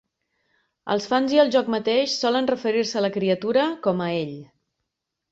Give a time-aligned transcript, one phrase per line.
[0.93, 4.33] Els fans i el joc mateix solen referir-se a la criatura com a "ell".